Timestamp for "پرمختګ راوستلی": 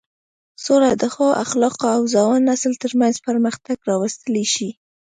3.27-4.45